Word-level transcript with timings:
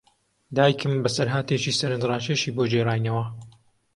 دایکم 0.55 0.93
بەسەرهاتێکی 1.03 1.77
سەرنجڕاکێشی 1.79 2.53
بۆ 2.55 2.63
گێڕاینەوە. 2.71 3.25